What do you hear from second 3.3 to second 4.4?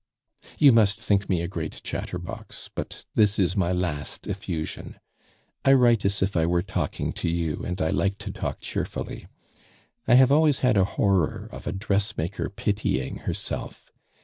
is my last